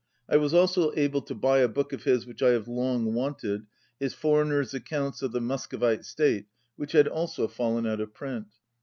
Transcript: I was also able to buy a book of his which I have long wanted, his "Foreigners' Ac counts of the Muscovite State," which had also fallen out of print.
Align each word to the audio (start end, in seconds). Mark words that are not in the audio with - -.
I 0.27 0.37
was 0.37 0.51
also 0.51 0.91
able 0.95 1.21
to 1.21 1.35
buy 1.35 1.59
a 1.59 1.67
book 1.67 1.93
of 1.93 2.05
his 2.05 2.25
which 2.25 2.41
I 2.41 2.53
have 2.53 2.67
long 2.67 3.13
wanted, 3.13 3.67
his 3.99 4.15
"Foreigners' 4.15 4.73
Ac 4.73 4.85
counts 4.89 5.21
of 5.21 5.31
the 5.31 5.39
Muscovite 5.41 6.05
State," 6.05 6.47
which 6.75 6.93
had 6.93 7.07
also 7.07 7.47
fallen 7.47 7.85
out 7.85 8.01
of 8.01 8.11
print. 8.11 8.47